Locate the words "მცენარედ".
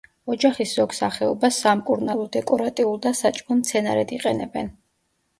3.59-4.15